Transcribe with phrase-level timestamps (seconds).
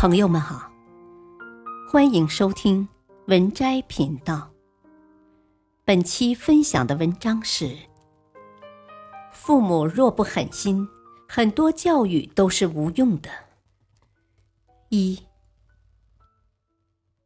[0.00, 0.72] 朋友们好，
[1.86, 2.88] 欢迎收听
[3.26, 4.50] 文摘频道。
[5.84, 7.76] 本期分享的文章是：
[9.30, 10.88] 父母若不狠心，
[11.28, 13.28] 很多教育都是无用的。
[14.88, 15.20] 一，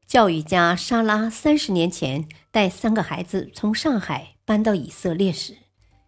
[0.05, 5.57] 教育家莎拉三十年前带三个孩子从上海搬到以色列时，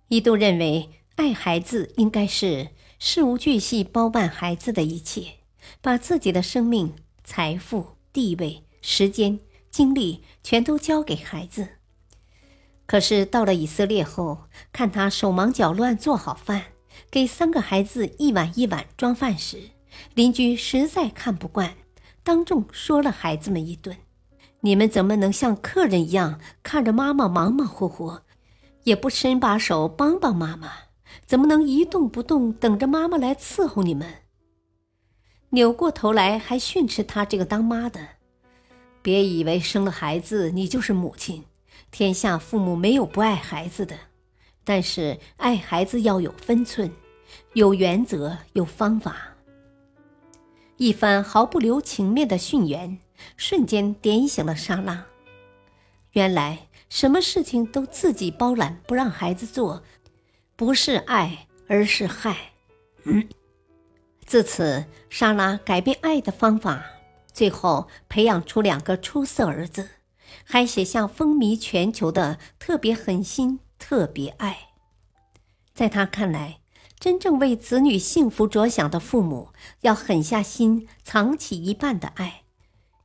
[0.08, 5.45] 一度认为爱孩子应该是事无巨细包办孩子的一切。
[5.80, 11.68] 把自己的生命、财富、地位、时间、精力全都交给孩子。
[12.86, 16.66] 可是到了以色列后，看他手忙脚乱做好饭，
[17.10, 19.70] 给三个孩子一碗一碗装饭时，
[20.14, 21.74] 邻居实在看不惯，
[22.22, 23.96] 当众说了孩子们一顿
[24.62, 28.22] ：“你们怎么能像客人一样看着妈妈忙忙活活，
[28.84, 30.70] 也不伸把手帮帮妈妈？
[31.24, 34.06] 怎么能一动不动等着妈妈来伺候你们？”
[35.50, 38.00] 扭过头来还训斥他这个当妈的
[39.00, 41.44] ：“别以为生了孩子你就是母亲，
[41.90, 43.96] 天下父母没有不爱孩子的，
[44.64, 46.90] 但是爱孩子要有分寸，
[47.54, 49.16] 有原则，有方法。”
[50.78, 52.98] 一番毫不留情面的训言，
[53.36, 55.06] 瞬间点醒了莎拉。
[56.12, 59.82] 原来什么事情都自己包揽不让孩子做，
[60.54, 62.36] 不是爱，而是害。
[63.04, 63.26] 嗯。
[64.26, 66.84] 自此，莎拉改变爱的方法，
[67.32, 69.88] 最后培养出两个出色儿子，
[70.44, 74.70] 还写下风靡全球的“特别狠心，特别爱”。
[75.72, 76.58] 在他看来，
[76.98, 79.50] 真正为子女幸福着想的父母，
[79.82, 82.42] 要狠下心藏起一半的爱，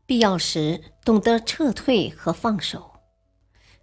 [0.08, 2.94] 必要时懂得撤退和放手。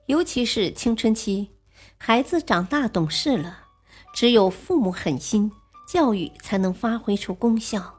[0.07, 1.53] 尤其是青春期，
[1.99, 3.67] 孩子长大懂事了，
[4.13, 5.53] 只有父母狠心。
[5.89, 7.95] 教育才能发挥出功效。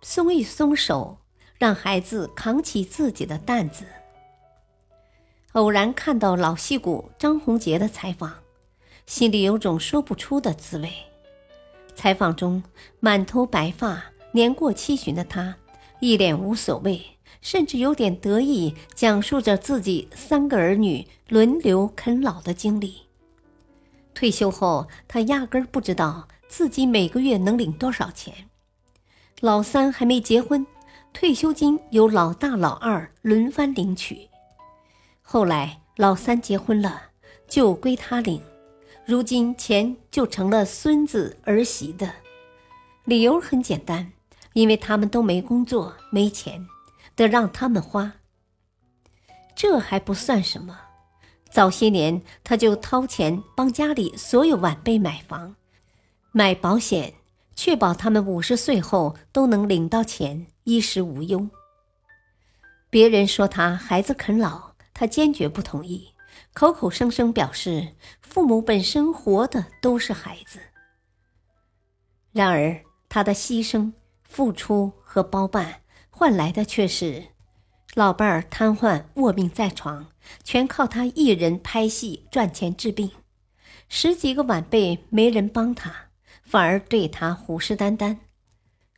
[0.00, 1.18] 松一松手，
[1.58, 3.84] 让孩子扛起自己的担子。
[5.52, 8.32] 偶然看到老戏骨张宏杰的采访，
[9.04, 10.90] 心里有种说不出的滋味。
[11.94, 12.62] 采访中，
[13.00, 14.02] 满头白发、
[14.32, 15.56] 年过七旬的他，
[16.00, 17.04] 一脸无所谓，
[17.42, 23.07] 甚至有点得意，讲述着自己三个儿女轮流啃老的经历。
[24.18, 28.48] 退休后，他压根儿不知道自己每个月能领多少钱。
[29.38, 30.66] 老三还没结婚，
[31.12, 34.28] 退休金由老大、老二轮番领取。
[35.22, 37.00] 后来老三结婚了，
[37.46, 38.42] 就归他领。
[39.06, 42.12] 如今钱就成了孙子儿媳的。
[43.04, 44.10] 理由很简单，
[44.52, 46.66] 因为他们都没工作、没钱，
[47.14, 48.14] 得让他们花。
[49.54, 50.76] 这还不算什么。
[51.50, 55.56] 早些年，他就掏钱帮家里所有晚辈买房、
[56.30, 57.14] 买保险，
[57.56, 61.48] 确保他们五十岁后都能领到钱，衣食无忧。
[62.90, 66.08] 别人说他孩子啃老，他坚决不同意，
[66.52, 70.58] 口口声声表示父母本身活的都是孩子。
[72.32, 73.92] 然而，他的牺牲、
[74.22, 75.80] 付出和包办，
[76.10, 77.24] 换来的却是。
[77.94, 80.06] 老伴儿瘫痪卧病在床，
[80.44, 83.10] 全靠他一人拍戏赚钱治病。
[83.88, 86.10] 十几个晚辈没人帮他，
[86.42, 88.18] 反而对他虎视眈眈。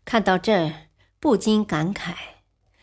[0.04, 0.88] 看到这儿，
[1.20, 2.14] 不禁感慨：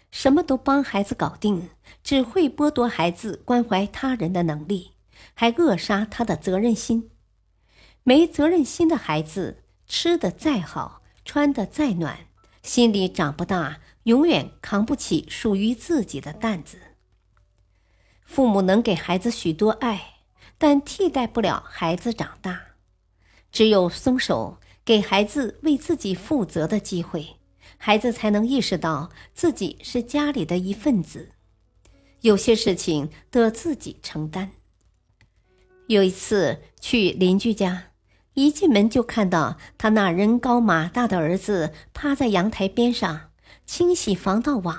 [0.09, 1.69] 什么都帮孩子搞定，
[2.01, 4.93] 只会剥夺孩子关怀他人的能力，
[5.33, 7.11] 还扼杀他的责任心。
[8.03, 12.19] 没责任心的孩子，吃的再好，穿的再暖，
[12.63, 13.81] 心里长不大。
[14.07, 16.77] 永远扛不起属于自己的担子。
[18.23, 20.19] 父母能给孩子许多爱，
[20.57, 22.61] 但替代不了孩子长大。
[23.51, 27.35] 只有松手，给孩子为自己负责的机会，
[27.77, 31.33] 孩子才能意识到自己是家里的一份子。
[32.21, 34.51] 有些事情得自己承担。
[35.87, 37.91] 有一次去邻居家，
[38.35, 43.31] 一进门就看到他那人高马大的儿子趴在阳台边上。
[43.65, 44.77] 清洗防盗网。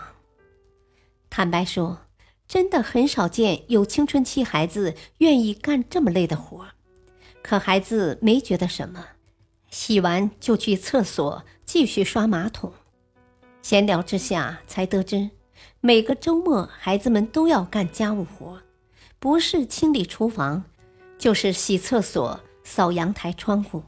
[1.31, 2.07] 坦白说，
[2.47, 6.71] 真的很少见有青春期孩子愿意干这么累的活儿
[7.43, 9.05] 可孩子没觉得什么，
[9.71, 12.73] 洗完就去厕所继续刷马桶。
[13.61, 15.31] 闲聊之下才得知，
[15.81, 18.63] 每个周末孩子们都要干家务活，
[19.19, 20.65] 不是清理厨房，
[21.19, 23.83] 就是洗厕所、扫阳台窗户。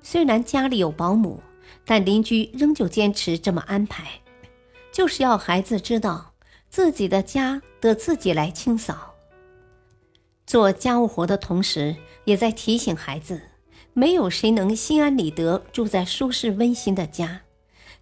[0.00, 1.42] 虽然家里有保姆。
[1.84, 4.20] 但邻居仍旧坚持这么安排，
[4.92, 6.34] 就是要孩子知道
[6.68, 9.14] 自己的家得自己来清扫。
[10.46, 13.40] 做家务活的同时，也在提醒孩子：
[13.92, 17.42] 没有谁能心安理得住在舒适温馨的家，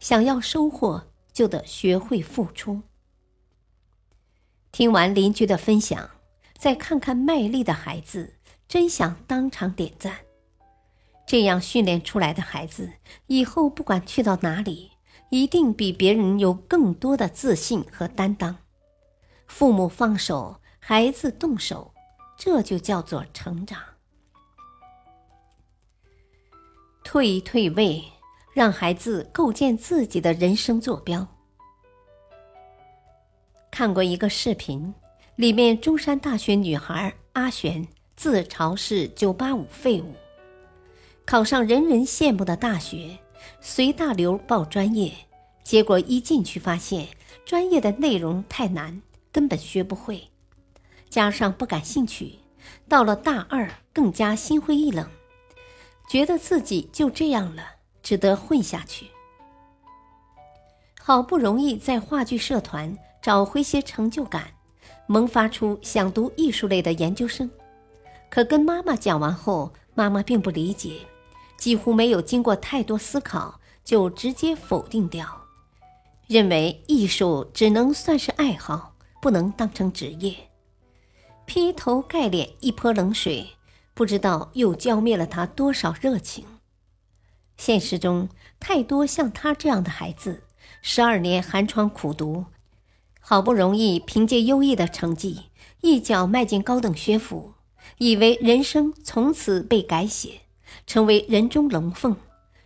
[0.01, 2.83] 想要收获，就得学会付出。
[4.73, 6.11] 听完邻居的分享，
[6.57, 8.35] 再看看卖力的孩子，
[8.67, 10.17] 真想当场点赞。
[11.27, 12.93] 这样训练出来的孩子，
[13.27, 14.93] 以后不管去到哪里，
[15.31, 18.59] 一定比别人有更多的自信和担当。
[19.47, 21.95] 父母放手，孩子动手，
[22.37, 23.79] 这就叫做成长。
[27.05, 28.03] 退一退位，
[28.55, 31.27] 让孩子构建自己的人生坐标。
[33.71, 34.95] 看过一个视频，
[35.37, 37.87] 里面中山大学女孩阿璇
[38.17, 40.15] 自嘲是“九八五废物”，
[41.25, 43.19] 考上人人羡慕的大学，
[43.61, 45.13] 随大流报专业，
[45.63, 47.09] 结果一进去发现
[47.45, 49.01] 专业的内容太难。
[49.31, 50.29] 根本学不会，
[51.09, 52.39] 加上不感兴趣，
[52.87, 55.09] 到了大二更加心灰意冷，
[56.07, 57.65] 觉得自己就这样了，
[58.03, 59.07] 只得混下去。
[61.01, 64.53] 好不容易在话剧社团找回些成就感，
[65.07, 67.51] 萌发出想读艺术类的研究生，
[68.29, 70.99] 可跟妈妈讲完后，妈妈并不理解，
[71.63, 75.47] 几乎没有经过太多思考就直接否定掉，
[76.27, 78.97] 认为艺术只能算是爱好。
[79.21, 80.35] 不能当成职业，
[81.47, 83.51] 劈头盖脸一泼冷水，
[83.95, 86.45] 不知道又浇灭了他多少热情。
[87.57, 90.43] 现实中，太多像他这样的孩子，
[90.81, 92.47] 十二年寒窗苦读，
[93.21, 95.43] 好不容易凭借优异的成绩
[95.81, 97.55] 一脚迈进高等学府，
[97.99, 100.41] 以为人生从此被改写，
[100.87, 102.17] 成为人中龙凤。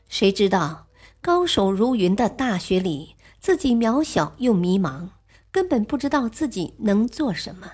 [0.09, 0.87] 谁知道
[1.21, 5.11] 高手如云的大学里，自己渺小又迷茫。
[5.53, 7.73] 根本不知道自己能做什么。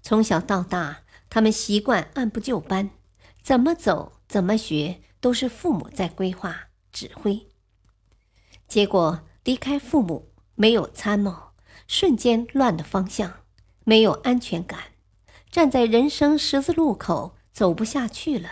[0.00, 2.88] 从小到大，他们习惯按部就班，
[3.42, 7.46] 怎么走怎么学，都是父母在规划指挥。
[8.66, 11.50] 结果离开父母，没有参谋，
[11.86, 13.40] 瞬间乱了方向，
[13.84, 14.78] 没有安全感，
[15.50, 18.48] 站在人生十字路口，走不下去了。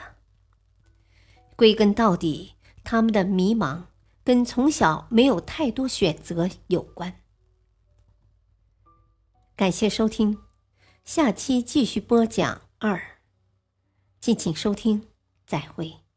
[1.59, 3.87] 归根到底，他们的迷茫
[4.23, 7.21] 跟从小没有太多选择有关。
[9.57, 10.39] 感谢收听，
[11.05, 13.19] 下期继续播讲二。
[14.21, 15.09] 敬请收听，
[15.49, 16.08] 再会。